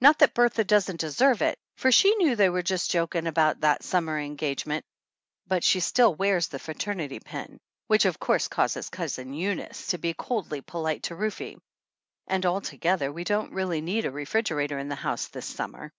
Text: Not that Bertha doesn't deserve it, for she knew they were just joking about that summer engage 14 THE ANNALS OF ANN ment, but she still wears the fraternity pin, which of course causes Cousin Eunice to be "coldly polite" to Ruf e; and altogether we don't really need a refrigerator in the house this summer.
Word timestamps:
Not 0.00 0.20
that 0.20 0.32
Bertha 0.32 0.64
doesn't 0.64 1.00
deserve 1.02 1.42
it, 1.42 1.58
for 1.76 1.92
she 1.92 2.14
knew 2.14 2.34
they 2.34 2.48
were 2.48 2.62
just 2.62 2.90
joking 2.90 3.26
about 3.26 3.60
that 3.60 3.82
summer 3.82 4.18
engage 4.18 4.62
14 4.62 4.68
THE 4.70 4.72
ANNALS 4.72 4.84
OF 4.84 4.86
ANN 4.86 5.48
ment, 5.48 5.48
but 5.58 5.64
she 5.64 5.80
still 5.80 6.14
wears 6.14 6.48
the 6.48 6.58
fraternity 6.58 7.20
pin, 7.20 7.60
which 7.86 8.06
of 8.06 8.18
course 8.18 8.48
causes 8.48 8.88
Cousin 8.88 9.34
Eunice 9.34 9.88
to 9.88 9.98
be 9.98 10.14
"coldly 10.14 10.62
polite" 10.62 11.02
to 11.02 11.14
Ruf 11.14 11.42
e; 11.42 11.58
and 12.26 12.46
altogether 12.46 13.12
we 13.12 13.24
don't 13.24 13.52
really 13.52 13.82
need 13.82 14.06
a 14.06 14.10
refrigerator 14.10 14.78
in 14.78 14.88
the 14.88 14.94
house 14.94 15.26
this 15.28 15.44
summer. 15.46 15.92